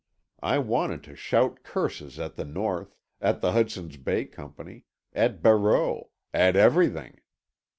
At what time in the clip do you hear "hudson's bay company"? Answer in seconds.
3.51-4.85